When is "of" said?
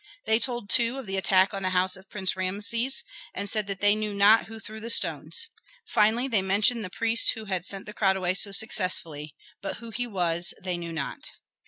0.97-1.05, 1.95-2.09